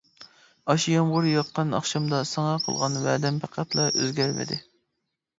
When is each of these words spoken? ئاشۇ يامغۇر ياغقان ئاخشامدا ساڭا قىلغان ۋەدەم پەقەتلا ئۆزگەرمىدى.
ئاشۇ 0.73 0.93
يامغۇر 0.93 1.25
ياغقان 1.31 1.75
ئاخشامدا 1.79 2.21
ساڭا 2.29 2.55
قىلغان 2.63 2.95
ۋەدەم 3.03 3.37
پەقەتلا 3.43 3.85
ئۆزگەرمىدى. 3.91 4.59